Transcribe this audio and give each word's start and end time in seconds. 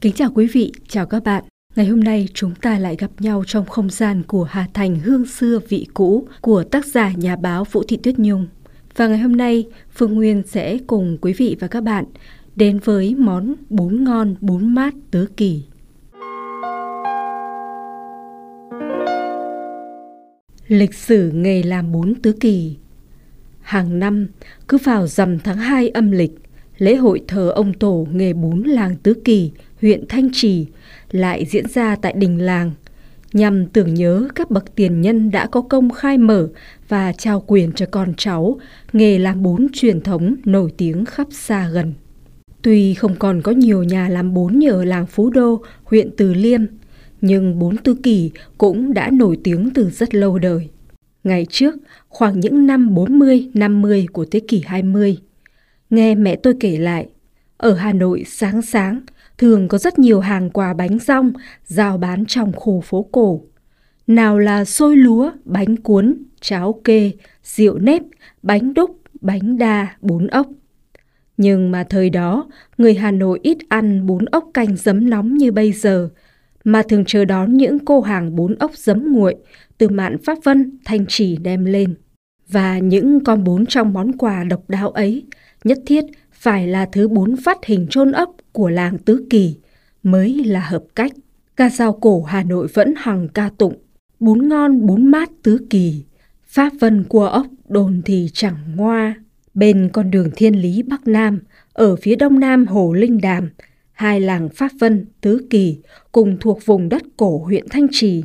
Kính 0.00 0.12
chào 0.14 0.30
quý 0.34 0.46
vị, 0.46 0.72
chào 0.88 1.06
các 1.06 1.24
bạn. 1.24 1.44
Ngày 1.76 1.86
hôm 1.86 2.00
nay 2.00 2.28
chúng 2.34 2.54
ta 2.54 2.78
lại 2.78 2.96
gặp 2.98 3.10
nhau 3.18 3.44
trong 3.46 3.66
không 3.66 3.90
gian 3.90 4.22
của 4.22 4.44
Hà 4.44 4.66
Thành 4.74 5.00
hương 5.00 5.26
xưa 5.26 5.58
vị 5.68 5.86
cũ 5.94 6.28
của 6.40 6.64
tác 6.64 6.86
giả 6.86 7.12
nhà 7.16 7.36
báo 7.36 7.64
Vũ 7.64 7.82
Thị 7.88 7.96
Tuyết 7.96 8.18
Nhung. 8.18 8.46
Và 8.96 9.06
ngày 9.06 9.18
hôm 9.18 9.36
nay, 9.36 9.66
Phương 9.94 10.14
Nguyên 10.14 10.42
sẽ 10.46 10.78
cùng 10.86 11.18
quý 11.20 11.32
vị 11.32 11.56
và 11.60 11.68
các 11.68 11.82
bạn 11.82 12.04
đến 12.56 12.78
với 12.84 13.14
món 13.14 13.54
bún 13.68 14.04
ngon 14.04 14.34
bún 14.40 14.74
mát 14.74 14.94
tứ 15.10 15.26
kỳ. 15.36 15.62
Lịch 20.68 20.94
sử 20.94 21.30
nghề 21.30 21.62
làm 21.62 21.92
bún 21.92 22.14
tứ 22.22 22.32
kỳ 22.32 22.76
Hàng 23.60 23.98
năm, 23.98 24.26
cứ 24.68 24.78
vào 24.78 25.06
rằm 25.06 25.38
tháng 25.38 25.56
2 25.56 25.88
âm 25.88 26.10
lịch, 26.10 26.32
lễ 26.78 26.96
hội 26.96 27.20
thờ 27.28 27.50
ông 27.54 27.72
tổ 27.72 28.06
nghề 28.12 28.32
bún 28.32 28.62
làng 28.62 28.96
Tứ 28.96 29.14
Kỳ, 29.14 29.50
huyện 29.80 30.04
Thanh 30.08 30.28
Trì 30.32 30.66
lại 31.10 31.44
diễn 31.44 31.68
ra 31.68 31.96
tại 31.96 32.12
đình 32.16 32.38
làng 32.38 32.72
nhằm 33.32 33.66
tưởng 33.66 33.94
nhớ 33.94 34.28
các 34.34 34.50
bậc 34.50 34.74
tiền 34.74 35.00
nhân 35.00 35.30
đã 35.30 35.46
có 35.46 35.60
công 35.60 35.90
khai 35.90 36.18
mở 36.18 36.48
và 36.88 37.12
trao 37.12 37.44
quyền 37.46 37.72
cho 37.72 37.86
con 37.90 38.14
cháu 38.16 38.58
nghề 38.92 39.18
làm 39.18 39.42
bún 39.42 39.66
truyền 39.72 40.00
thống 40.00 40.36
nổi 40.44 40.72
tiếng 40.76 41.04
khắp 41.04 41.26
xa 41.30 41.68
gần. 41.68 41.92
Tuy 42.62 42.94
không 42.94 43.16
còn 43.18 43.42
có 43.42 43.52
nhiều 43.52 43.82
nhà 43.82 44.08
làm 44.08 44.34
bún 44.34 44.58
như 44.58 44.70
ở 44.70 44.84
làng 44.84 45.06
Phú 45.06 45.30
Đô, 45.30 45.62
huyện 45.84 46.10
Từ 46.16 46.34
Liêm, 46.34 46.60
nhưng 47.20 47.58
bốn 47.58 47.76
Tư 47.76 47.96
Kỳ 48.02 48.30
cũng 48.58 48.94
đã 48.94 49.10
nổi 49.10 49.38
tiếng 49.44 49.70
từ 49.74 49.90
rất 49.90 50.14
lâu 50.14 50.38
đời. 50.38 50.68
Ngày 51.24 51.46
trước, 51.50 51.74
khoảng 52.08 52.40
những 52.40 52.66
năm 52.66 52.94
40-50 52.94 54.06
của 54.12 54.26
thế 54.30 54.40
kỷ 54.48 54.62
20, 54.66 55.18
nghe 55.90 56.14
mẹ 56.14 56.36
tôi 56.36 56.54
kể 56.60 56.78
lại, 56.78 57.08
ở 57.56 57.74
Hà 57.74 57.92
Nội 57.92 58.24
sáng 58.26 58.62
sáng, 58.62 59.00
thường 59.38 59.68
có 59.68 59.78
rất 59.78 59.98
nhiều 59.98 60.20
hàng 60.20 60.50
quà 60.50 60.74
bánh 60.74 60.98
rong 60.98 61.32
giao 61.66 61.98
bán 61.98 62.24
trong 62.26 62.52
khu 62.52 62.80
phố 62.80 63.08
cổ. 63.12 63.42
Nào 64.06 64.38
là 64.38 64.64
xôi 64.64 64.96
lúa, 64.96 65.30
bánh 65.44 65.76
cuốn, 65.76 66.16
cháo 66.40 66.80
kê, 66.84 67.12
rượu 67.42 67.78
nếp, 67.78 68.02
bánh 68.42 68.74
đúc, 68.74 69.00
bánh 69.20 69.58
đa, 69.58 69.96
bún 70.00 70.26
ốc. 70.26 70.46
Nhưng 71.36 71.70
mà 71.70 71.84
thời 71.84 72.10
đó, 72.10 72.50
người 72.78 72.94
Hà 72.94 73.10
Nội 73.10 73.40
ít 73.42 73.58
ăn 73.68 74.06
bún 74.06 74.24
ốc 74.24 74.50
canh 74.54 74.76
giấm 74.76 75.10
nóng 75.10 75.34
như 75.34 75.52
bây 75.52 75.72
giờ, 75.72 76.08
mà 76.72 76.82
thường 76.82 77.04
chờ 77.06 77.24
đón 77.24 77.56
những 77.56 77.78
cô 77.78 78.00
hàng 78.00 78.36
bốn 78.36 78.54
ốc 78.54 78.76
giấm 78.76 79.12
nguội 79.12 79.36
từ 79.78 79.88
mạn 79.88 80.16
Pháp 80.24 80.38
Vân, 80.44 80.78
Thanh 80.84 81.06
Trì 81.06 81.36
đem 81.36 81.64
lên. 81.64 81.94
Và 82.48 82.78
những 82.78 83.24
con 83.24 83.44
bốn 83.44 83.66
trong 83.66 83.92
món 83.92 84.12
quà 84.12 84.44
độc 84.44 84.70
đáo 84.70 84.90
ấy 84.90 85.26
nhất 85.64 85.78
thiết 85.86 86.04
phải 86.32 86.66
là 86.66 86.88
thứ 86.92 87.08
bốn 87.08 87.36
phát 87.36 87.64
hình 87.64 87.86
trôn 87.90 88.12
ốc 88.12 88.36
của 88.52 88.68
làng 88.68 88.98
Tứ 88.98 89.26
Kỳ 89.30 89.56
mới 90.02 90.44
là 90.44 90.60
hợp 90.60 90.84
cách. 90.94 91.12
Ca 91.56 91.70
dao 91.70 91.92
cổ 91.92 92.22
Hà 92.22 92.42
Nội 92.42 92.66
vẫn 92.74 92.94
hằng 92.96 93.28
ca 93.28 93.50
tụng, 93.58 93.76
bún 94.20 94.48
ngon 94.48 94.86
bún 94.86 95.06
mát 95.06 95.30
Tứ 95.42 95.58
Kỳ, 95.70 96.04
Pháp 96.46 96.72
Vân 96.80 97.04
cua 97.04 97.26
ốc 97.26 97.46
đồn 97.68 98.02
thì 98.04 98.28
chẳng 98.32 98.56
ngoa. 98.76 99.14
Bên 99.54 99.90
con 99.92 100.10
đường 100.10 100.30
thiên 100.36 100.54
lý 100.54 100.82
Bắc 100.82 101.08
Nam, 101.08 101.40
ở 101.72 101.96
phía 101.96 102.16
đông 102.16 102.40
nam 102.40 102.66
Hồ 102.66 102.92
Linh 102.92 103.20
Đàm, 103.20 103.50
hai 103.98 104.20
làng 104.20 104.48
Pháp 104.48 104.70
Vân, 104.78 105.06
Tứ 105.20 105.46
Kỳ 105.50 105.78
cùng 106.12 106.36
thuộc 106.40 106.66
vùng 106.66 106.88
đất 106.88 107.02
cổ 107.16 107.38
huyện 107.38 107.68
Thanh 107.68 107.86
Trì. 107.90 108.22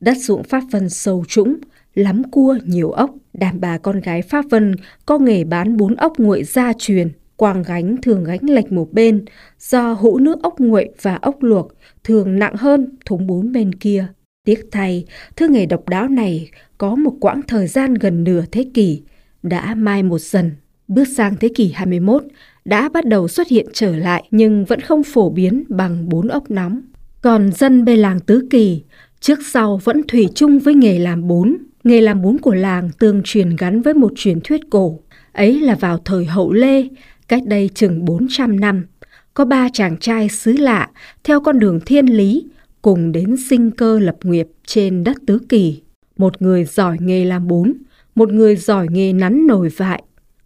Đất 0.00 0.16
ruộng 0.16 0.42
Pháp 0.42 0.62
Vân 0.70 0.88
sâu 0.88 1.24
trũng, 1.28 1.56
lắm 1.94 2.22
cua 2.30 2.58
nhiều 2.64 2.90
ốc, 2.90 3.14
đàn 3.32 3.60
bà 3.60 3.78
con 3.78 4.00
gái 4.00 4.22
Pháp 4.22 4.44
Vân 4.50 4.74
có 5.06 5.18
nghề 5.18 5.44
bán 5.44 5.76
bún 5.76 5.94
ốc 5.94 6.12
nguội 6.18 6.44
gia 6.44 6.72
truyền. 6.72 7.08
Quàng 7.36 7.62
gánh 7.62 7.96
thường 8.02 8.24
gánh 8.24 8.40
lệch 8.42 8.72
một 8.72 8.92
bên, 8.92 9.24
do 9.58 9.92
hũ 9.92 10.18
nước 10.18 10.42
ốc 10.42 10.60
nguội 10.60 10.88
và 11.02 11.14
ốc 11.14 11.42
luộc 11.42 11.72
thường 12.04 12.38
nặng 12.38 12.54
hơn 12.56 12.96
thúng 13.06 13.26
bún 13.26 13.52
bên 13.52 13.74
kia. 13.74 14.06
Tiếc 14.46 14.68
thay, 14.70 15.04
thứ 15.36 15.48
nghề 15.48 15.66
độc 15.66 15.88
đáo 15.88 16.08
này 16.08 16.50
có 16.78 16.94
một 16.94 17.14
quãng 17.20 17.40
thời 17.48 17.66
gian 17.66 17.94
gần 17.94 18.24
nửa 18.24 18.44
thế 18.52 18.70
kỷ, 18.74 19.02
đã 19.42 19.74
mai 19.74 20.02
một 20.02 20.18
dần. 20.18 20.50
Bước 20.88 21.08
sang 21.16 21.34
thế 21.40 21.48
kỷ 21.54 21.72
21, 21.72 22.24
đã 22.64 22.88
bắt 22.88 23.06
đầu 23.06 23.28
xuất 23.28 23.48
hiện 23.48 23.66
trở 23.72 23.96
lại 23.96 24.24
nhưng 24.30 24.64
vẫn 24.64 24.80
không 24.80 25.02
phổ 25.02 25.30
biến 25.30 25.64
bằng 25.68 26.08
bún 26.08 26.28
ốc 26.28 26.50
nóng. 26.50 26.80
Còn 27.22 27.52
dân 27.52 27.84
bê 27.84 27.96
làng 27.96 28.20
Tứ 28.20 28.46
Kỳ, 28.50 28.82
trước 29.20 29.38
sau 29.46 29.80
vẫn 29.84 30.02
thủy 30.08 30.28
chung 30.34 30.58
với 30.58 30.74
nghề 30.74 30.98
làm 30.98 31.28
bún. 31.28 31.56
Nghề 31.84 32.00
làm 32.00 32.22
bún 32.22 32.38
của 32.38 32.54
làng 32.54 32.90
tương 32.98 33.20
truyền 33.24 33.56
gắn 33.56 33.82
với 33.82 33.94
một 33.94 34.12
truyền 34.16 34.40
thuyết 34.40 34.60
cổ. 34.70 35.00
Ấy 35.32 35.60
là 35.60 35.74
vào 35.74 35.98
thời 36.04 36.24
hậu 36.24 36.52
Lê, 36.52 36.88
cách 37.28 37.42
đây 37.46 37.70
chừng 37.74 38.04
400 38.04 38.60
năm, 38.60 38.86
có 39.34 39.44
ba 39.44 39.68
chàng 39.72 39.96
trai 39.96 40.28
xứ 40.28 40.52
lạ 40.52 40.90
theo 41.24 41.40
con 41.40 41.58
đường 41.58 41.80
thiên 41.86 42.06
lý 42.06 42.46
cùng 42.82 43.12
đến 43.12 43.36
sinh 43.36 43.70
cơ 43.70 43.98
lập 43.98 44.16
nghiệp 44.22 44.46
trên 44.66 45.04
đất 45.04 45.16
Tứ 45.26 45.38
Kỳ. 45.48 45.82
Một 46.16 46.42
người 46.42 46.64
giỏi 46.64 46.96
nghề 47.00 47.24
làm 47.24 47.48
bún, 47.48 47.72
một 48.14 48.32
người 48.32 48.56
giỏi 48.56 48.86
nghề 48.90 49.12
nắn 49.12 49.46
nồi 49.46 49.68
vại, 49.68 50.02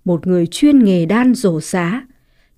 một 0.08 0.26
người 0.26 0.46
chuyên 0.46 0.84
nghề 0.84 1.06
đan 1.06 1.34
rổ 1.34 1.60
xá. 1.60 2.06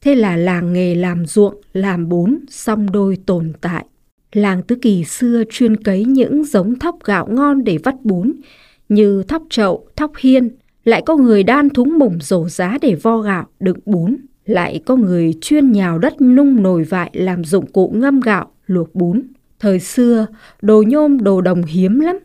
Thế 0.01 0.15
là 0.15 0.37
làng 0.37 0.73
nghề 0.73 0.95
làm 0.95 1.27
ruộng, 1.27 1.55
làm 1.73 2.09
bún 2.09 2.39
song 2.49 2.93
đôi 2.93 3.19
tồn 3.27 3.53
tại. 3.61 3.85
Làng 4.33 4.63
Tứ 4.63 4.77
Kỳ 4.77 5.05
xưa 5.05 5.43
chuyên 5.51 5.77
cấy 5.77 6.05
những 6.05 6.45
giống 6.45 6.79
thóc 6.79 6.97
gạo 7.05 7.27
ngon 7.31 7.65
để 7.65 7.79
vắt 7.79 7.95
bún, 8.05 8.33
như 8.89 9.23
thóc 9.29 9.43
trậu, 9.51 9.87
thóc 9.97 10.13
hiên, 10.19 10.51
lại 10.85 11.03
có 11.07 11.17
người 11.17 11.43
đan 11.43 11.71
thúng 11.71 11.99
mùng 11.99 12.19
rổ 12.21 12.49
giá 12.49 12.79
để 12.83 12.95
vo 12.95 13.19
gạo, 13.19 13.47
đựng 13.61 13.79
bún. 13.87 14.17
Lại 14.47 14.81
có 14.87 14.97
người 14.97 15.35
chuyên 15.41 15.73
nhào 15.73 15.99
đất 15.99 16.21
nung 16.21 16.63
nồi 16.63 16.85
vại 16.85 17.11
làm 17.15 17.45
dụng 17.45 17.67
cụ 17.67 17.93
ngâm 17.95 18.21
gạo, 18.21 18.51
luộc 18.67 18.95
bún. 18.95 19.23
Thời 19.61 19.81
xưa, 19.81 20.27
đồ 20.63 20.85
nhôm 20.87 21.19
đồ 21.19 21.41
đồng 21.41 21.63
hiếm 21.63 22.01
lắm. 22.01 22.19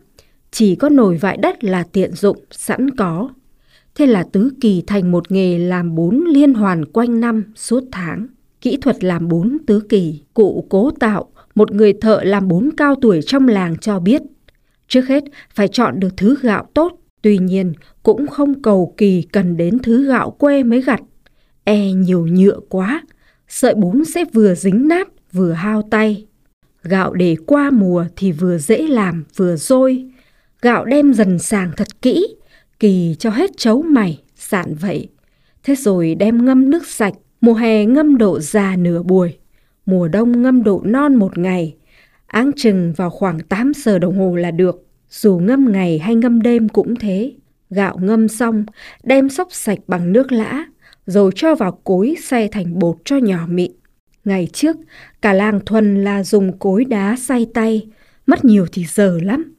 Chỉ 0.51 0.75
có 0.75 0.89
nồi 0.89 1.17
vại 1.17 1.37
đất 1.37 1.63
là 1.63 1.83
tiện 1.91 2.13
dụng, 2.13 2.37
sẵn 2.51 2.89
có. 2.89 3.29
Thế 3.95 4.05
là 4.05 4.23
tứ 4.31 4.51
kỳ 4.61 4.83
thành 4.87 5.11
một 5.11 5.31
nghề 5.31 5.57
làm 5.57 5.95
bún 5.95 6.23
liên 6.27 6.53
hoàn 6.53 6.85
quanh 6.85 7.19
năm, 7.19 7.43
suốt 7.55 7.83
tháng. 7.91 8.27
Kỹ 8.61 8.77
thuật 8.81 9.03
làm 9.03 9.27
bún 9.27 9.57
tứ 9.67 9.79
kỳ, 9.79 10.21
cụ 10.33 10.67
cố 10.69 10.91
tạo, 10.91 11.31
một 11.55 11.71
người 11.71 11.93
thợ 11.93 12.23
làm 12.23 12.47
bún 12.47 12.69
cao 12.77 12.95
tuổi 13.01 13.19
trong 13.25 13.47
làng 13.47 13.77
cho 13.77 13.99
biết. 13.99 14.21
Trước 14.87 15.07
hết, 15.07 15.23
phải 15.55 15.67
chọn 15.67 15.99
được 15.99 16.17
thứ 16.17 16.37
gạo 16.41 16.67
tốt, 16.73 16.99
Tuy 17.25 17.37
nhiên, 17.37 17.73
cũng 18.03 18.27
không 18.27 18.61
cầu 18.61 18.93
kỳ 18.97 19.21
cần 19.21 19.57
đến 19.57 19.79
thứ 19.79 20.07
gạo 20.07 20.31
quê 20.31 20.63
mới 20.63 20.81
gặt. 20.81 21.01
E 21.63 21.91
nhiều 21.91 22.27
nhựa 22.27 22.59
quá, 22.69 23.03
sợi 23.47 23.75
bún 23.75 24.05
sẽ 24.05 24.25
vừa 24.33 24.55
dính 24.55 24.87
nát 24.87 25.07
vừa 25.31 25.51
hao 25.51 25.81
tay. 25.91 26.25
Gạo 26.83 27.13
để 27.13 27.35
qua 27.45 27.71
mùa 27.71 28.05
thì 28.15 28.31
vừa 28.31 28.57
dễ 28.57 28.87
làm 28.87 29.23
vừa 29.35 29.55
dôi 29.55 30.05
Gạo 30.61 30.85
đem 30.85 31.13
dần 31.13 31.39
sàng 31.39 31.71
thật 31.77 32.01
kỹ, 32.01 32.27
kỳ 32.79 33.15
cho 33.19 33.29
hết 33.29 33.57
chấu 33.57 33.81
mày, 33.81 34.21
sạn 34.35 34.75
vậy. 34.75 35.09
Thế 35.63 35.75
rồi 35.75 36.15
đem 36.15 36.45
ngâm 36.45 36.69
nước 36.69 36.87
sạch, 36.87 37.13
mùa 37.41 37.53
hè 37.53 37.85
ngâm 37.85 38.17
độ 38.17 38.39
già 38.39 38.75
nửa 38.75 39.03
buổi, 39.03 39.37
mùa 39.85 40.07
đông 40.07 40.41
ngâm 40.41 40.63
độ 40.63 40.81
non 40.85 41.15
một 41.15 41.37
ngày. 41.37 41.75
Áng 42.27 42.51
chừng 42.55 42.93
vào 42.97 43.09
khoảng 43.09 43.39
8 43.39 43.71
giờ 43.75 43.99
đồng 43.99 44.19
hồ 44.19 44.35
là 44.35 44.51
được. 44.51 44.87
Dù 45.09 45.37
ngâm 45.37 45.71
ngày 45.71 45.99
hay 45.99 46.15
ngâm 46.15 46.41
đêm 46.41 46.69
cũng 46.69 46.95
thế. 46.95 47.33
Gạo 47.69 47.97
ngâm 48.01 48.27
xong, 48.27 48.65
đem 49.03 49.29
xóc 49.29 49.47
sạch 49.51 49.79
bằng 49.87 50.13
nước 50.13 50.31
lã, 50.31 50.65
rồi 51.05 51.31
cho 51.35 51.55
vào 51.55 51.79
cối 51.83 52.15
xay 52.23 52.47
thành 52.47 52.79
bột 52.79 52.97
cho 53.05 53.17
nhỏ 53.17 53.45
mịn. 53.47 53.71
Ngày 54.25 54.47
trước, 54.53 54.75
cả 55.21 55.33
làng 55.33 55.59
thuần 55.65 56.03
là 56.03 56.23
dùng 56.23 56.59
cối 56.59 56.85
đá 56.85 57.15
xay 57.15 57.47
tay, 57.53 57.87
mất 58.25 58.45
nhiều 58.45 58.65
thì 58.71 58.85
giờ 58.85 59.19
lắm. 59.23 59.54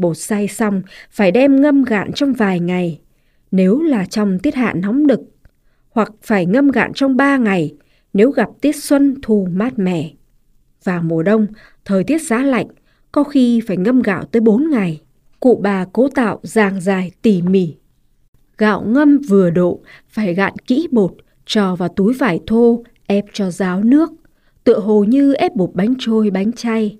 Bột 0.00 0.16
xay 0.16 0.48
xong, 0.48 0.82
phải 1.10 1.30
đem 1.30 1.60
ngâm 1.60 1.84
gạn 1.84 2.12
trong 2.12 2.32
vài 2.32 2.60
ngày, 2.60 3.00
nếu 3.50 3.80
là 3.80 4.04
trong 4.04 4.38
tiết 4.38 4.54
hạ 4.54 4.74
nóng 4.76 5.06
đực, 5.06 5.20
hoặc 5.90 6.12
phải 6.22 6.46
ngâm 6.46 6.68
gạn 6.70 6.92
trong 6.94 7.16
ba 7.16 7.36
ngày, 7.36 7.74
nếu 8.12 8.30
gặp 8.30 8.48
tiết 8.60 8.76
xuân 8.76 9.14
thu 9.22 9.48
mát 9.52 9.78
mẻ. 9.78 10.10
Vào 10.84 11.02
mùa 11.02 11.22
đông, 11.22 11.46
thời 11.84 12.04
tiết 12.04 12.22
giá 12.22 12.42
lạnh, 12.42 12.66
có 13.12 13.24
khi 13.24 13.60
phải 13.66 13.76
ngâm 13.76 14.02
gạo 14.02 14.24
tới 14.24 14.40
4 14.40 14.70
ngày. 14.70 15.00
Cụ 15.40 15.60
bà 15.62 15.86
cố 15.92 16.08
tạo 16.08 16.40
giàng 16.42 16.80
dài 16.80 17.10
tỉ 17.22 17.42
mỉ. 17.42 17.74
Gạo 18.58 18.84
ngâm 18.86 19.18
vừa 19.18 19.50
độ, 19.50 19.80
phải 20.08 20.34
gạn 20.34 20.52
kỹ 20.66 20.88
bột, 20.90 21.12
cho 21.46 21.76
vào 21.76 21.88
túi 21.88 22.14
vải 22.14 22.40
thô, 22.46 22.84
ép 23.06 23.24
cho 23.32 23.50
ráo 23.50 23.82
nước. 23.82 24.10
Tựa 24.64 24.78
hồ 24.78 25.04
như 25.04 25.34
ép 25.34 25.56
bột 25.56 25.70
bánh 25.74 25.94
trôi 25.98 26.30
bánh 26.30 26.52
chay. 26.52 26.98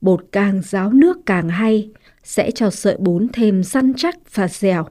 Bột 0.00 0.24
càng 0.32 0.62
ráo 0.62 0.92
nước 0.92 1.18
càng 1.26 1.48
hay, 1.48 1.90
sẽ 2.22 2.50
cho 2.50 2.70
sợi 2.70 2.96
bún 2.98 3.26
thêm 3.32 3.62
săn 3.62 3.94
chắc 3.96 4.34
và 4.34 4.48
dẻo. 4.48 4.86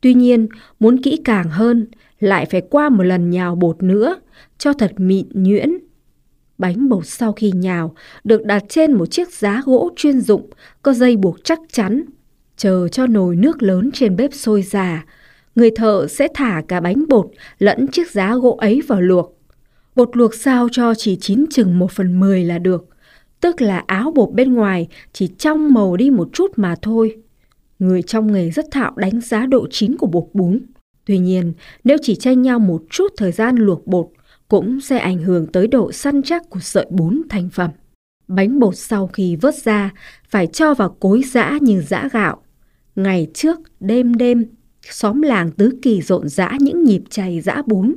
Tuy 0.00 0.14
nhiên, 0.14 0.48
muốn 0.80 1.02
kỹ 1.02 1.20
càng 1.24 1.48
hơn, 1.50 1.86
lại 2.20 2.46
phải 2.50 2.62
qua 2.70 2.88
một 2.88 3.02
lần 3.02 3.30
nhào 3.30 3.54
bột 3.54 3.82
nữa, 3.82 4.16
cho 4.58 4.72
thật 4.72 4.92
mịn 4.96 5.26
nhuyễn 5.32 5.78
Bánh 6.60 6.88
bột 6.88 7.06
sau 7.06 7.32
khi 7.32 7.52
nhào 7.54 7.94
được 8.24 8.44
đặt 8.44 8.64
trên 8.68 8.92
một 8.92 9.06
chiếc 9.06 9.32
giá 9.32 9.62
gỗ 9.66 9.90
chuyên 9.96 10.20
dụng 10.20 10.50
có 10.82 10.92
dây 10.92 11.16
buộc 11.16 11.36
chắc 11.44 11.58
chắn. 11.72 12.04
Chờ 12.56 12.88
cho 12.88 13.06
nồi 13.06 13.36
nước 13.36 13.62
lớn 13.62 13.90
trên 13.94 14.16
bếp 14.16 14.34
sôi 14.34 14.62
già, 14.62 15.04
người 15.54 15.70
thợ 15.70 16.06
sẽ 16.06 16.28
thả 16.34 16.62
cả 16.68 16.80
bánh 16.80 17.04
bột 17.08 17.30
lẫn 17.58 17.86
chiếc 17.86 18.10
giá 18.10 18.34
gỗ 18.34 18.56
ấy 18.60 18.82
vào 18.86 19.00
luộc. 19.00 19.38
Bột 19.96 20.16
luộc 20.16 20.34
sao 20.34 20.68
cho 20.72 20.94
chỉ 20.94 21.16
chín 21.16 21.44
chừng 21.50 21.78
một 21.78 21.92
phần 21.92 22.20
mười 22.20 22.44
là 22.44 22.58
được, 22.58 22.88
tức 23.40 23.60
là 23.60 23.84
áo 23.86 24.12
bột 24.14 24.32
bên 24.32 24.54
ngoài 24.54 24.88
chỉ 25.12 25.26
trong 25.38 25.72
màu 25.72 25.96
đi 25.96 26.10
một 26.10 26.28
chút 26.32 26.52
mà 26.56 26.74
thôi. 26.82 27.16
Người 27.78 28.02
trong 28.02 28.32
nghề 28.32 28.50
rất 28.50 28.66
thạo 28.70 28.92
đánh 28.96 29.20
giá 29.20 29.46
độ 29.46 29.66
chín 29.70 29.96
của 29.96 30.06
bột 30.06 30.28
bún. 30.32 30.60
Tuy 31.04 31.18
nhiên, 31.18 31.52
nếu 31.84 31.96
chỉ 32.02 32.14
tranh 32.14 32.42
nhau 32.42 32.58
một 32.58 32.82
chút 32.90 33.12
thời 33.16 33.32
gian 33.32 33.56
luộc 33.56 33.86
bột, 33.86 34.08
cũng 34.48 34.80
sẽ 34.80 34.98
ảnh 34.98 35.18
hưởng 35.18 35.46
tới 35.46 35.66
độ 35.66 35.92
săn 35.92 36.22
chắc 36.22 36.50
của 36.50 36.60
sợi 36.60 36.86
bún 36.90 37.22
thành 37.28 37.48
phẩm. 37.50 37.70
Bánh 38.28 38.58
bột 38.58 38.76
sau 38.76 39.06
khi 39.06 39.36
vớt 39.36 39.54
ra 39.54 39.90
phải 40.28 40.46
cho 40.46 40.74
vào 40.74 40.96
cối 41.00 41.22
giã 41.32 41.58
như 41.60 41.82
giã 41.82 42.08
gạo. 42.12 42.42
Ngày 42.96 43.26
trước, 43.34 43.58
đêm 43.80 44.14
đêm, 44.14 44.44
xóm 44.82 45.22
làng 45.22 45.50
tứ 45.50 45.78
kỳ 45.82 46.02
rộn 46.02 46.28
rã 46.28 46.52
những 46.60 46.84
nhịp 46.84 47.02
chày 47.10 47.40
giã 47.40 47.62
bún. 47.66 47.94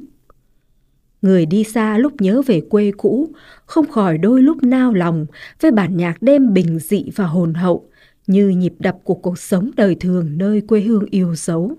Người 1.24 1.46
đi 1.46 1.64
xa 1.64 1.98
lúc 1.98 2.22
nhớ 2.22 2.42
về 2.46 2.62
quê 2.70 2.92
cũ, 2.98 3.30
không 3.66 3.88
khỏi 3.88 4.18
đôi 4.18 4.42
lúc 4.42 4.64
nao 4.64 4.94
lòng 4.94 5.26
với 5.62 5.72
bản 5.72 5.98
nhạc 5.98 6.22
đêm 6.22 6.54
bình 6.54 6.80
dị 6.80 7.06
và 7.16 7.26
hồn 7.26 7.54
hậu, 7.54 7.90
như 8.28 8.50
nhịp 8.50 8.74
đập 8.80 8.98
của 9.04 9.14
cuộc 9.14 9.40
sống 9.40 9.72
đời 9.76 9.96
thường 9.96 10.38
nơi 10.38 10.62
quê 10.62 10.82
hương 10.82 11.06
yêu 11.10 11.36
dấu. 11.36 11.72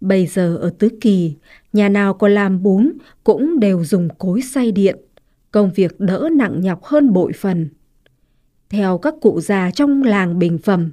Bây 0.00 0.26
giờ 0.26 0.56
ở 0.56 0.70
Tứ 0.78 0.88
Kỳ, 1.00 1.34
nhà 1.72 1.88
nào 1.88 2.14
có 2.14 2.28
làm 2.28 2.62
bún 2.62 2.92
cũng 3.24 3.60
đều 3.60 3.84
dùng 3.84 4.08
cối 4.18 4.42
xay 4.42 4.72
điện, 4.72 4.96
công 5.50 5.70
việc 5.72 6.00
đỡ 6.00 6.28
nặng 6.32 6.60
nhọc 6.60 6.84
hơn 6.84 7.12
bội 7.12 7.32
phần. 7.32 7.68
Theo 8.70 8.98
các 8.98 9.14
cụ 9.20 9.40
già 9.40 9.70
trong 9.70 10.02
làng 10.02 10.38
bình 10.38 10.58
phẩm, 10.58 10.92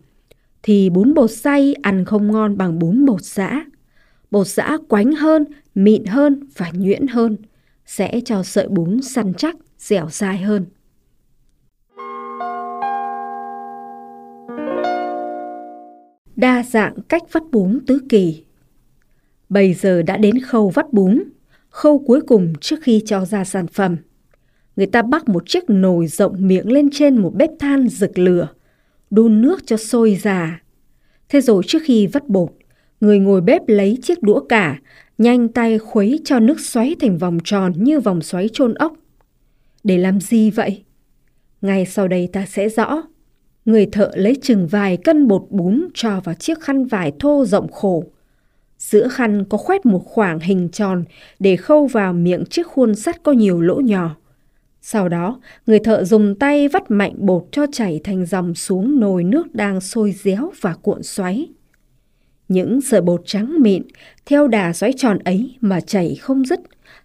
thì 0.63 0.89
bún 0.89 1.13
bột 1.13 1.31
xay 1.31 1.73
ăn 1.81 2.05
không 2.05 2.31
ngon 2.31 2.57
bằng 2.57 2.79
bún 2.79 3.05
bột 3.05 3.21
giã. 3.21 3.65
Bột 4.33 4.47
giã 4.47 4.77
quánh 4.87 5.11
hơn, 5.11 5.45
mịn 5.75 6.05
hơn 6.05 6.39
và 6.57 6.71
nhuyễn 6.73 7.07
hơn, 7.07 7.37
sẽ 7.85 8.21
cho 8.25 8.43
sợi 8.43 8.67
bún 8.67 9.01
săn 9.01 9.33
chắc, 9.33 9.55
dẻo 9.77 10.09
dai 10.09 10.37
hơn. 10.37 10.65
Đa 16.35 16.63
dạng 16.63 16.93
cách 17.09 17.21
vắt 17.31 17.43
bún 17.51 17.79
tứ 17.87 17.99
kỳ 18.09 18.43
Bây 19.49 19.73
giờ 19.73 20.01
đã 20.01 20.17
đến 20.17 20.39
khâu 20.39 20.69
vắt 20.69 20.93
bún, 20.93 21.23
khâu 21.69 21.99
cuối 21.99 22.21
cùng 22.21 22.53
trước 22.61 22.79
khi 22.81 23.03
cho 23.05 23.25
ra 23.25 23.43
sản 23.43 23.67
phẩm. 23.67 23.97
Người 24.75 24.87
ta 24.87 25.01
bắt 25.01 25.29
một 25.29 25.43
chiếc 25.47 25.69
nồi 25.69 26.07
rộng 26.07 26.47
miệng 26.47 26.71
lên 26.71 26.89
trên 26.91 27.17
một 27.17 27.33
bếp 27.35 27.49
than 27.59 27.87
rực 27.89 28.17
lửa, 28.17 28.47
đun 29.09 29.41
nước 29.41 29.67
cho 29.67 29.77
sôi 29.77 30.15
già. 30.15 30.61
Thế 31.29 31.41
rồi 31.41 31.63
trước 31.67 31.79
khi 31.85 32.07
vắt 32.07 32.27
bột, 32.27 32.49
người 33.03 33.19
ngồi 33.19 33.41
bếp 33.41 33.61
lấy 33.67 33.97
chiếc 34.01 34.23
đũa 34.23 34.39
cả, 34.39 34.79
nhanh 35.17 35.47
tay 35.47 35.79
khuấy 35.79 36.19
cho 36.25 36.39
nước 36.39 36.59
xoáy 36.59 36.95
thành 36.99 37.17
vòng 37.17 37.37
tròn 37.43 37.73
như 37.75 37.99
vòng 37.99 38.21
xoáy 38.21 38.49
chôn 38.53 38.73
ốc. 38.73 38.93
Để 39.83 39.97
làm 39.97 40.19
gì 40.19 40.51
vậy? 40.51 40.83
Ngay 41.61 41.85
sau 41.85 42.07
đây 42.07 42.29
ta 42.33 42.45
sẽ 42.45 42.69
rõ. 42.69 43.03
Người 43.65 43.85
thợ 43.85 44.11
lấy 44.15 44.35
chừng 44.41 44.67
vài 44.67 44.97
cân 44.97 45.27
bột 45.27 45.45
bún 45.49 45.87
cho 45.93 46.19
vào 46.23 46.35
chiếc 46.35 46.59
khăn 46.59 46.85
vải 46.85 47.11
thô 47.19 47.45
rộng 47.45 47.71
khổ, 47.71 48.03
Giữa 48.77 49.07
khăn 49.07 49.45
có 49.49 49.57
khoét 49.57 49.85
một 49.85 50.01
khoảng 50.05 50.39
hình 50.39 50.69
tròn 50.69 51.03
để 51.39 51.55
khâu 51.55 51.87
vào 51.87 52.13
miệng 52.13 52.45
chiếc 52.45 52.67
khuôn 52.67 52.95
sắt 52.95 53.23
có 53.23 53.31
nhiều 53.31 53.61
lỗ 53.61 53.75
nhỏ. 53.75 54.15
Sau 54.81 55.09
đó, 55.09 55.41
người 55.67 55.79
thợ 55.79 56.03
dùng 56.03 56.35
tay 56.35 56.67
vắt 56.67 56.91
mạnh 56.91 57.13
bột 57.17 57.45
cho 57.51 57.65
chảy 57.71 58.01
thành 58.03 58.25
dòng 58.25 58.55
xuống 58.55 58.99
nồi 58.99 59.23
nước 59.23 59.55
đang 59.55 59.81
sôi 59.81 60.11
réo 60.11 60.51
và 60.61 60.73
cuộn 60.73 61.03
xoáy. 61.03 61.49
Những 62.53 62.81
sợi 62.81 63.01
bột 63.01 63.21
trắng 63.25 63.55
mịn 63.59 63.83
theo 64.25 64.47
đà 64.47 64.73
xoáy 64.73 64.93
tròn 64.97 65.17
ấy 65.19 65.55
mà 65.61 65.79
chảy 65.79 66.15
không 66.15 66.45
dứt 66.45 66.59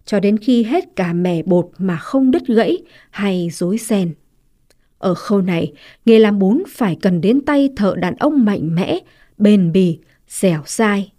cho 0.05 0.21
đến 0.21 0.39
khi 0.39 0.63
hết 0.63 0.97
cả 0.97 1.13
mẻ 1.13 1.43
bột 1.43 1.71
mà 1.79 1.97
không 1.97 2.31
đứt 2.31 2.47
gãy 2.47 2.79
hay 3.11 3.49
rối 3.53 3.79
ren. 3.79 4.15
Ở 4.99 5.15
khâu 5.15 5.41
này, 5.41 5.73
nghề 6.05 6.19
làm 6.19 6.39
bún 6.39 6.63
phải 6.69 6.97
cần 7.03 7.21
đến 7.21 7.41
tay 7.41 7.69
thợ 7.77 7.95
đàn 7.97 8.15
ông 8.15 8.45
mạnh 8.45 8.75
mẽ, 8.75 8.99
bền 9.39 9.73
bỉ, 9.73 9.99
dẻo 10.29 10.63
dai. 10.67 11.13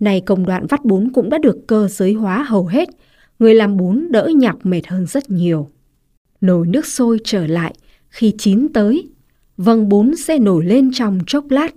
Này 0.00 0.20
công 0.20 0.46
đoạn 0.46 0.66
vắt 0.66 0.84
bún 0.84 1.12
cũng 1.12 1.30
đã 1.30 1.38
được 1.38 1.66
cơ 1.66 1.88
giới 1.88 2.12
hóa 2.12 2.42
hầu 2.42 2.66
hết, 2.66 2.88
người 3.38 3.54
làm 3.54 3.76
bún 3.76 4.08
đỡ 4.10 4.30
nhọc 4.36 4.66
mệt 4.66 4.86
hơn 4.86 5.06
rất 5.06 5.30
nhiều. 5.30 5.70
Nồi 6.40 6.66
nước 6.66 6.86
sôi 6.86 7.18
trở 7.24 7.46
lại, 7.46 7.74
khi 8.08 8.34
chín 8.38 8.68
tới, 8.74 9.08
vầng 9.56 9.88
bún 9.88 10.16
sẽ 10.16 10.38
nổi 10.38 10.64
lên 10.64 10.90
trong 10.94 11.18
chốc 11.26 11.50
lát. 11.50 11.74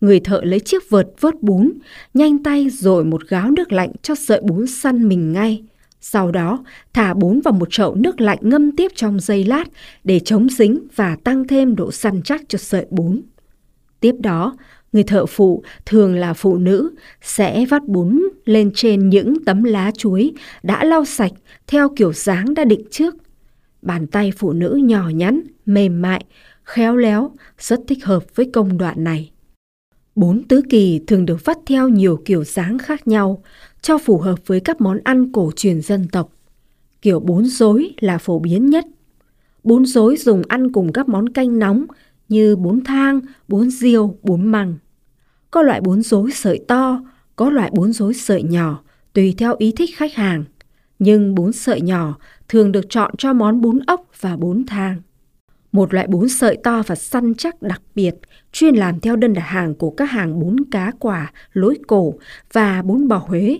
Người 0.00 0.20
thợ 0.20 0.40
lấy 0.44 0.60
chiếc 0.60 0.90
vợt 0.90 1.08
vớt 1.20 1.42
bún, 1.42 1.72
nhanh 2.14 2.42
tay 2.42 2.70
rồi 2.70 3.04
một 3.04 3.28
gáo 3.28 3.50
nước 3.50 3.72
lạnh 3.72 3.92
cho 4.02 4.14
sợi 4.14 4.40
bún 4.40 4.66
săn 4.66 5.08
mình 5.08 5.32
ngay. 5.32 5.62
Sau 6.00 6.32
đó, 6.32 6.64
thả 6.92 7.14
bún 7.14 7.40
vào 7.40 7.52
một 7.52 7.68
chậu 7.70 7.94
nước 7.94 8.20
lạnh 8.20 8.38
ngâm 8.42 8.76
tiếp 8.76 8.92
trong 8.94 9.20
giây 9.20 9.44
lát 9.44 9.64
để 10.04 10.20
chống 10.20 10.48
dính 10.48 10.78
và 10.94 11.16
tăng 11.24 11.46
thêm 11.46 11.76
độ 11.76 11.92
săn 11.92 12.22
chắc 12.22 12.40
cho 12.48 12.58
sợi 12.58 12.86
bún. 12.90 13.22
Tiếp 14.00 14.14
đó, 14.18 14.56
Người 14.96 15.02
thợ 15.02 15.26
phụ, 15.26 15.62
thường 15.86 16.14
là 16.14 16.34
phụ 16.34 16.56
nữ, 16.56 16.94
sẽ 17.22 17.66
vắt 17.66 17.84
bún 17.84 18.22
lên 18.44 18.70
trên 18.74 19.08
những 19.08 19.44
tấm 19.44 19.64
lá 19.64 19.90
chuối 19.98 20.32
đã 20.62 20.84
lau 20.84 21.04
sạch 21.04 21.32
theo 21.66 21.88
kiểu 21.96 22.12
dáng 22.12 22.54
đã 22.54 22.64
định 22.64 22.82
trước. 22.90 23.14
Bàn 23.82 24.06
tay 24.06 24.32
phụ 24.36 24.52
nữ 24.52 24.80
nhỏ 24.84 25.08
nhắn, 25.08 25.42
mềm 25.66 26.02
mại, 26.02 26.24
khéo 26.64 26.96
léo, 26.96 27.30
rất 27.58 27.80
thích 27.88 28.04
hợp 28.04 28.24
với 28.34 28.50
công 28.52 28.78
đoạn 28.78 29.04
này. 29.04 29.30
Bún 30.16 30.42
tứ 30.48 30.62
kỳ 30.70 31.00
thường 31.06 31.26
được 31.26 31.44
vắt 31.44 31.58
theo 31.66 31.88
nhiều 31.88 32.22
kiểu 32.24 32.44
dáng 32.44 32.78
khác 32.78 33.08
nhau, 33.08 33.42
cho 33.80 33.98
phù 33.98 34.18
hợp 34.18 34.38
với 34.46 34.60
các 34.60 34.80
món 34.80 34.98
ăn 35.04 35.32
cổ 35.32 35.50
truyền 35.56 35.80
dân 35.82 36.08
tộc. 36.12 36.32
Kiểu 37.02 37.20
bún 37.20 37.44
rối 37.44 37.94
là 38.00 38.18
phổ 38.18 38.38
biến 38.38 38.66
nhất. 38.66 38.86
Bún 39.64 39.84
rối 39.84 40.16
dùng 40.16 40.42
ăn 40.48 40.72
cùng 40.72 40.92
các 40.92 41.08
món 41.08 41.28
canh 41.28 41.58
nóng 41.58 41.86
như 42.28 42.56
bún 42.56 42.84
thang, 42.84 43.20
bún 43.48 43.70
riêu, 43.70 44.18
bún 44.22 44.46
măng. 44.46 44.74
Có 45.50 45.62
loại 45.62 45.80
bún 45.80 46.02
rối 46.02 46.30
sợi 46.32 46.64
to, 46.68 47.00
có 47.36 47.50
loại 47.50 47.70
bún 47.74 47.92
rối 47.92 48.14
sợi 48.14 48.42
nhỏ, 48.42 48.82
tùy 49.12 49.34
theo 49.38 49.56
ý 49.58 49.72
thích 49.72 49.90
khách 49.96 50.14
hàng. 50.14 50.44
Nhưng 50.98 51.34
bún 51.34 51.52
sợi 51.52 51.80
nhỏ 51.80 52.18
thường 52.48 52.72
được 52.72 52.84
chọn 52.90 53.14
cho 53.18 53.32
món 53.32 53.60
bún 53.60 53.78
ốc 53.86 54.06
và 54.20 54.36
bún 54.36 54.64
thang. 54.66 55.00
Một 55.72 55.94
loại 55.94 56.06
bún 56.06 56.28
sợi 56.28 56.56
to 56.56 56.82
và 56.86 56.94
săn 56.94 57.34
chắc 57.34 57.62
đặc 57.62 57.82
biệt, 57.94 58.14
chuyên 58.52 58.74
làm 58.74 59.00
theo 59.00 59.16
đơn 59.16 59.32
đặt 59.32 59.42
hàng 59.42 59.74
của 59.74 59.90
các 59.90 60.04
hàng 60.04 60.40
bún 60.40 60.56
cá 60.70 60.92
quả, 60.98 61.32
lối 61.52 61.78
cổ 61.86 62.14
và 62.52 62.82
bún 62.82 63.08
bò 63.08 63.16
Huế. 63.16 63.58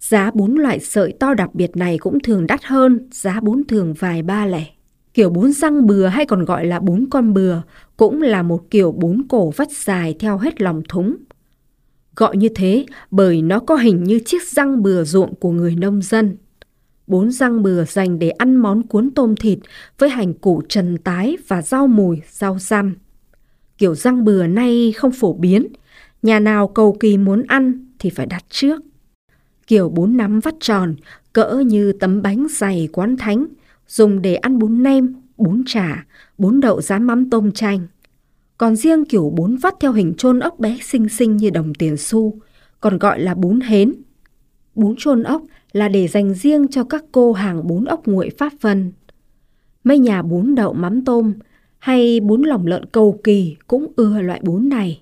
Giá 0.00 0.30
bún 0.34 0.54
loại 0.54 0.80
sợi 0.80 1.12
to 1.20 1.34
đặc 1.34 1.54
biệt 1.54 1.76
này 1.76 1.98
cũng 1.98 2.20
thường 2.20 2.46
đắt 2.46 2.64
hơn 2.64 3.08
giá 3.12 3.40
bún 3.40 3.62
thường 3.68 3.94
vài 3.98 4.22
ba 4.22 4.46
lẻ. 4.46 4.66
Kiểu 5.14 5.30
bún 5.30 5.52
răng 5.52 5.86
bừa 5.86 6.06
hay 6.06 6.26
còn 6.26 6.44
gọi 6.44 6.66
là 6.66 6.80
bún 6.80 7.06
con 7.10 7.34
bừa 7.34 7.62
cũng 7.96 8.22
là 8.22 8.42
một 8.42 8.70
kiểu 8.70 8.92
bún 8.92 9.22
cổ 9.28 9.50
vắt 9.50 9.68
dài 9.70 10.14
theo 10.18 10.38
hết 10.38 10.60
lòng 10.62 10.82
thúng. 10.88 11.16
Gọi 12.16 12.36
như 12.36 12.48
thế 12.54 12.86
bởi 13.10 13.42
nó 13.42 13.58
có 13.58 13.76
hình 13.76 14.04
như 14.04 14.20
chiếc 14.24 14.42
răng 14.42 14.82
bừa 14.82 15.04
ruộng 15.04 15.34
của 15.34 15.50
người 15.50 15.76
nông 15.76 16.02
dân. 16.02 16.36
Bốn 17.10 17.30
răng 17.30 17.62
bừa 17.62 17.84
dành 17.84 18.18
để 18.18 18.30
ăn 18.30 18.56
món 18.56 18.82
cuốn 18.82 19.10
tôm 19.14 19.36
thịt 19.36 19.58
với 19.98 20.08
hành 20.08 20.34
củ 20.34 20.62
trần 20.68 20.98
tái 20.98 21.36
và 21.48 21.62
rau 21.62 21.86
mùi, 21.86 22.20
rau 22.30 22.58
răm. 22.58 22.94
Kiểu 23.78 23.94
răng 23.94 24.24
bừa 24.24 24.46
nay 24.46 24.92
không 24.96 25.12
phổ 25.12 25.32
biến, 25.32 25.66
nhà 26.22 26.40
nào 26.40 26.68
cầu 26.68 26.96
kỳ 27.00 27.18
muốn 27.18 27.42
ăn 27.48 27.86
thì 27.98 28.10
phải 28.10 28.26
đặt 28.26 28.44
trước. 28.48 28.82
Kiểu 29.66 29.88
bún 29.88 30.16
nắm 30.16 30.40
vắt 30.40 30.54
tròn, 30.60 30.94
cỡ 31.32 31.62
như 31.66 31.92
tấm 31.92 32.22
bánh 32.22 32.46
dày 32.50 32.88
quán 32.92 33.16
thánh, 33.16 33.46
dùng 33.88 34.22
để 34.22 34.34
ăn 34.34 34.58
bún 34.58 34.82
nem, 34.82 35.14
bún 35.36 35.62
chả, 35.66 36.06
bún 36.38 36.60
đậu 36.60 36.80
rán 36.80 37.04
mắm 37.04 37.30
tôm 37.30 37.52
chanh. 37.52 37.86
Còn 38.58 38.76
riêng 38.76 39.04
kiểu 39.04 39.30
bún 39.30 39.56
vắt 39.56 39.74
theo 39.80 39.92
hình 39.92 40.14
chôn 40.18 40.40
ốc 40.40 40.58
bé 40.58 40.78
xinh 40.82 41.08
xinh 41.08 41.36
như 41.36 41.50
đồng 41.50 41.74
tiền 41.74 41.96
xu, 41.96 42.38
còn 42.80 42.98
gọi 42.98 43.20
là 43.20 43.34
bún 43.34 43.60
hến. 43.60 43.92
Bún 44.74 44.94
chôn 44.98 45.22
ốc 45.22 45.42
là 45.72 45.88
để 45.88 46.08
dành 46.08 46.34
riêng 46.34 46.68
cho 46.68 46.84
các 46.84 47.04
cô 47.12 47.32
hàng 47.32 47.66
bún 47.66 47.84
ốc 47.84 48.08
nguội 48.08 48.30
pháp 48.38 48.52
vân. 48.60 48.92
Mấy 49.84 49.98
nhà 49.98 50.22
bún 50.22 50.54
đậu 50.54 50.72
mắm 50.72 51.04
tôm 51.04 51.32
hay 51.78 52.20
bún 52.20 52.42
lòng 52.42 52.66
lợn 52.66 52.84
cầu 52.86 53.20
kỳ 53.24 53.56
cũng 53.66 53.92
ưa 53.96 54.20
loại 54.20 54.40
bún 54.42 54.68
này. 54.68 55.00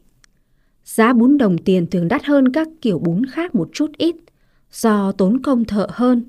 Giá 0.84 1.12
bún 1.12 1.38
đồng 1.38 1.58
tiền 1.58 1.86
thường 1.86 2.08
đắt 2.08 2.24
hơn 2.24 2.52
các 2.52 2.68
kiểu 2.80 2.98
bún 2.98 3.26
khác 3.26 3.54
một 3.54 3.70
chút 3.72 3.92
ít, 3.96 4.16
do 4.72 5.12
tốn 5.12 5.42
công 5.42 5.64
thợ 5.64 5.86
hơn. 5.90 6.24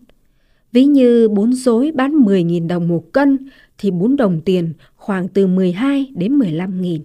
Ví 0.72 0.86
như 0.86 1.30
bún 1.30 1.54
rối 1.54 1.92
bán 1.96 2.12
10.000 2.12 2.68
đồng 2.68 2.88
một 2.88 3.14
cân 3.14 3.50
thì 3.78 3.92
bún 3.92 4.16
đồng 4.16 4.42
tiền 4.42 4.74
khoảng 4.96 5.28
từ 5.28 5.48
12 5.48 6.12
đến 6.16 6.40
15.000. 6.40 7.00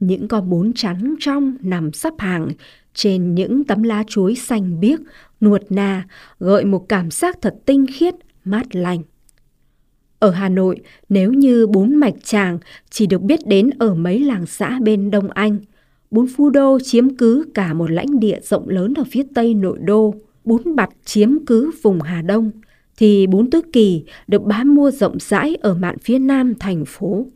Những 0.00 0.28
con 0.28 0.50
bún 0.50 0.72
trắng 0.74 1.14
trong 1.20 1.56
nằm 1.60 1.92
sắp 1.92 2.14
hàng 2.18 2.48
trên 2.94 3.34
những 3.34 3.64
tấm 3.64 3.82
lá 3.82 4.04
chuối 4.06 4.34
xanh 4.34 4.80
biếc, 4.80 5.00
nuột 5.42 5.62
nà, 5.70 6.06
gợi 6.40 6.64
một 6.64 6.88
cảm 6.88 7.10
giác 7.10 7.38
thật 7.42 7.54
tinh 7.66 7.86
khiết, 7.94 8.14
mát 8.44 8.74
lành. 8.74 9.02
Ở 10.18 10.30
Hà 10.30 10.48
Nội, 10.48 10.80
nếu 11.08 11.32
như 11.32 11.66
bún 11.66 11.94
mạch 11.94 12.14
tràng 12.24 12.58
chỉ 12.90 13.06
được 13.06 13.22
biết 13.22 13.46
đến 13.46 13.70
ở 13.78 13.94
mấy 13.94 14.20
làng 14.20 14.46
xã 14.46 14.78
bên 14.82 15.10
Đông 15.10 15.30
Anh, 15.30 15.58
bún 16.10 16.26
phu 16.36 16.50
đô 16.50 16.78
chiếm 16.84 17.16
cứ 17.16 17.44
cả 17.54 17.74
một 17.74 17.90
lãnh 17.90 18.20
địa 18.20 18.40
rộng 18.42 18.68
lớn 18.68 18.94
ở 18.96 19.04
phía 19.10 19.22
tây 19.34 19.54
nội 19.54 19.78
đô, 19.78 20.14
bún 20.44 20.76
bặt 20.76 20.90
chiếm 21.04 21.44
cứ 21.46 21.70
vùng 21.82 22.00
Hà 22.00 22.22
Đông, 22.22 22.50
thì 22.96 23.26
bún 23.26 23.50
tứ 23.50 23.60
kỳ 23.72 24.04
được 24.26 24.42
bán 24.42 24.68
mua 24.68 24.90
rộng 24.90 25.16
rãi 25.20 25.56
ở 25.62 25.74
mạn 25.74 25.98
phía 25.98 26.18
nam 26.18 26.54
thành 26.54 26.84
phố. 26.84 27.26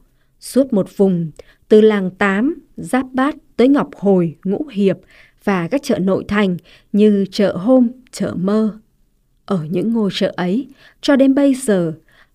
Suốt 0.41 0.73
một 0.73 0.97
vùng, 0.97 1.31
từ 1.69 1.81
làng 1.81 2.11
Tám, 2.11 2.55
Giáp 2.77 3.07
Bát 3.13 3.37
tới 3.57 3.69
Ngọc 3.69 3.91
Hồi, 3.97 4.37
Ngũ 4.45 4.67
Hiệp 4.73 4.97
và 5.47 5.69
các 5.69 5.83
chợ 5.83 5.99
nội 5.99 6.25
thành 6.29 6.57
như 6.93 7.25
chợ 7.31 7.53
Hôm, 7.53 7.89
chợ 8.13 8.35
Mơ. 8.37 8.79
Ở 9.45 9.65
những 9.71 9.93
ngôi 9.93 10.11
chợ 10.13 10.33
ấy, 10.37 10.69
cho 11.01 11.17
đến 11.17 11.35
bây 11.35 11.55
giờ, 11.55 11.93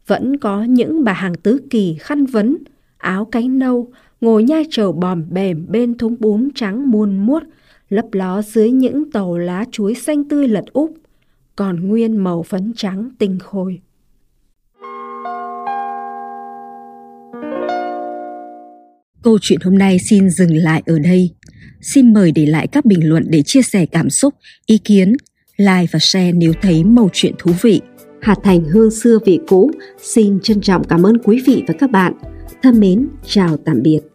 vẫn 0.08 0.38
có 0.38 0.64
những 0.64 1.04
bà 1.04 1.14
hàng 1.14 1.36
tứ 1.36 1.60
kỳ 1.70 1.96
khăn 2.00 2.26
vấn, 2.26 2.58
áo 2.98 3.26
cánh 3.26 3.60
nâu, 3.60 3.92
ngồi 4.22 4.44
nhai 4.44 4.64
trầu 4.70 4.92
bòm 4.92 5.24
bèm 5.30 5.66
bên 5.70 5.98
thúng 5.98 6.16
bún 6.20 6.50
trắng 6.56 6.92
muôn 6.92 7.18
muốt, 7.18 7.44
lấp 7.90 8.06
ló 8.12 8.42
dưới 8.42 8.72
những 8.72 9.12
tàu 9.12 9.38
lá 9.38 9.66
chuối 9.72 9.96
xanh 9.96 10.24
tươi 10.24 10.48
lật 10.48 10.66
úp, 10.74 10.94
còn 11.56 11.88
nguyên 11.88 12.18
màu 12.18 12.44
phấn 12.44 12.74
trắng 12.76 13.10
tinh 13.18 13.40
khôi. 13.40 13.82
Câu 19.24 19.38
chuyện 19.42 19.60
hôm 19.64 19.78
nay 19.78 20.00
xin 20.00 20.30
dừng 20.30 20.56
lại 20.56 20.84
ở 20.86 21.00
đây. 21.00 21.32
Xin 21.82 22.14
mời 22.14 22.32
để 22.32 22.46
lại 22.46 22.68
các 22.68 22.86
bình 22.86 23.10
luận 23.10 23.24
để 23.28 23.42
chia 23.42 23.62
sẻ 23.62 23.86
cảm 23.86 24.10
xúc, 24.10 24.34
ý 24.66 24.78
kiến, 24.78 25.14
like 25.58 25.88
và 25.92 26.00
share 26.00 26.32
nếu 26.32 26.54
thấy 26.62 26.84
mẩu 26.84 27.10
chuyện 27.14 27.34
thú 27.40 27.52
vị. 27.62 27.82
Hạt 28.22 28.36
Thành 28.44 28.64
Hương 28.64 28.92
xưa 28.92 29.18
vị 29.26 29.40
cũ 29.48 29.72
xin 30.02 30.40
trân 30.40 30.62
trọng 30.62 30.84
cảm 30.84 31.06
ơn 31.06 31.18
quý 31.24 31.44
vị 31.46 31.64
và 31.68 31.74
các 31.80 31.92
bạn. 31.92 32.14
Thân 32.64 32.80
mến, 32.80 33.08
chào 33.26 33.58
tạm 33.58 33.82
biệt. 33.82 34.11